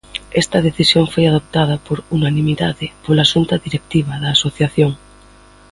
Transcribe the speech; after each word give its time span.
Esta 0.41 0.59
decisión 0.67 1.05
foi 1.13 1.25
adoptada 1.27 1.75
por 1.87 1.97
unanimidade 2.17 2.85
pola 3.05 3.29
xunta 3.31 3.63
directiva 3.65 4.13
da 4.23 4.29
asociación. 4.37 4.91